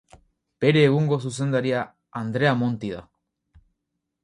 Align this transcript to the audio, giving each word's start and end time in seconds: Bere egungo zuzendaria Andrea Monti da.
Bere 0.63 0.81
egungo 0.85 1.19
zuzendaria 1.25 1.83
Andrea 2.23 2.55
Monti 2.65 2.93
da. 2.97 3.05